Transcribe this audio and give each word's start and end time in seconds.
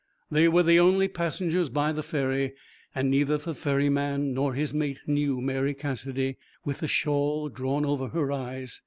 They 0.31 0.47
were 0.47 0.63
the 0.63 0.79
only 0.79 1.07
passengers 1.07 1.69
by 1.69 1.91
the 1.91 2.01
ferry, 2.01 2.53
and 2.95 3.11
neither 3.11 3.37
the 3.37 3.53
ferryman 3.53 4.33
nor 4.33 4.55
his 4.55 4.73
mate 4.73 4.97
knew 5.05 5.39
Mary 5.39 5.75
Cassidy, 5.75 6.37
with 6.65 6.79
the 6.79 6.87
shawl 6.87 7.49
drawn 7.49 7.85
over 7.85 8.07
her 8.07 8.31
eyes. 8.31 8.79